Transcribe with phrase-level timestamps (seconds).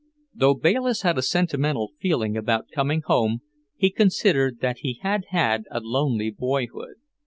[0.33, 3.41] Though Bayliss had a sentimental feeling about coming home,
[3.77, 6.95] he considered that he had had a lonely boyhood.